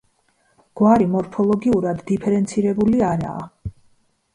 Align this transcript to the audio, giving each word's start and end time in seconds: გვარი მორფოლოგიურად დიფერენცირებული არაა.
გვარი 0.81 1.07
მორფოლოგიურად 1.11 2.03
დიფერენცირებული 2.11 3.09
არაა. 3.15 3.51